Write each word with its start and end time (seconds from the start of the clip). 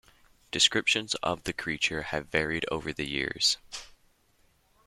Descriptions 0.49 1.13
of 1.21 1.43
the 1.43 1.53
creature 1.53 2.01
have 2.01 2.25
varied 2.31 2.65
over 2.71 2.91
the 2.91 3.07
years. 3.07 3.59